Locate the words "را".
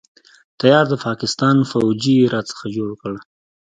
2.33-2.41